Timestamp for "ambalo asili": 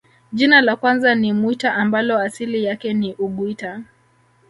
1.73-2.63